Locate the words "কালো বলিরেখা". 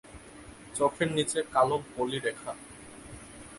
1.53-2.51